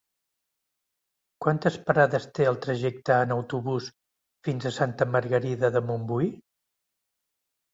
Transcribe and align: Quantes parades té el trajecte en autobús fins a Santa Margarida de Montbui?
Quantes 1.45 1.75
parades 1.89 2.25
té 2.39 2.47
el 2.51 2.57
trajecte 2.65 3.17
en 3.27 3.33
autobús 3.35 3.91
fins 4.49 4.67
a 4.71 4.75
Santa 4.79 5.09
Margarida 5.17 5.71
de 5.77 5.87
Montbui? 5.91 6.33